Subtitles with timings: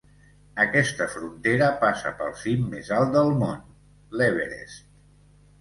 [0.61, 3.63] Aquesta frontera passa pel cim més alt del món,
[4.23, 4.85] l'Everest.